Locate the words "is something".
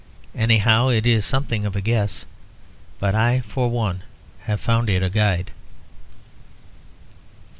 1.05-1.63